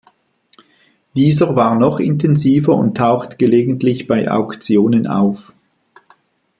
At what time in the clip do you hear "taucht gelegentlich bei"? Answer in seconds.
2.97-4.31